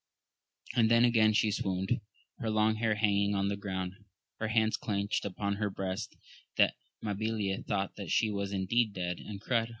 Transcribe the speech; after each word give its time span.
and 0.75 0.89
then 0.89 1.05
again 1.05 1.31
she 1.31 1.51
swooned; 1.51 2.01
her 2.39 2.49
long 2.49 2.73
hair 2.73 2.95
hanging 2.95 3.33
to 3.39 3.47
the 3.47 3.55
ground, 3.55 3.93
her 4.39 4.47
hands 4.47 4.75
clenched 4.75 5.25
upon 5.25 5.57
her 5.57 5.69
breast 5.69 6.15
that 6.57 6.73
Mabilia 7.03 7.63
thought 7.63 7.97
that 7.97 8.09
she 8.09 8.31
was 8.31 8.51
indeed 8.51 8.93
dead, 8.93 9.19
and 9.19 9.39
cried. 9.39 9.69